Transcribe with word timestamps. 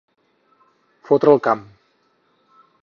Fotre 1.11 1.37
el 1.37 1.43
camp. 1.51 1.63